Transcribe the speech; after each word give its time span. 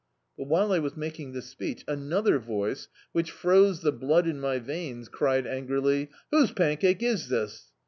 But 0.35 0.47
while 0.47 0.71
I 0.71 0.79
was 0.79 0.97
making 0.97 1.33
this 1.33 1.45
speech 1.49 1.83
another 1.87 2.39
voice, 2.39 2.87
which 3.11 3.29
froze 3.29 3.81
the 3.81 3.91
blood 3.91 4.25
in 4.27 4.39
my 4.39 4.57
veins 4.57 5.07
cried 5.07 5.45
angrily— 5.45 6.09
'"Whose 6.31 6.51
pancake 6.51 7.03
is 7.03 7.27
this?" 7.29 7.69